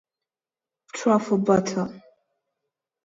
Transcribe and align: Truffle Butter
Truffle 0.95 1.37
Butter 1.37 1.85